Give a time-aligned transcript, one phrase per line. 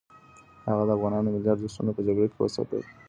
[0.67, 2.81] هغه د افغانانو ملي ارزښتونه په جګړه کې وساتل.